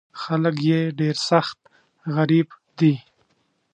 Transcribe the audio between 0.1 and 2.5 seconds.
خلک یې ډېر سخت غریب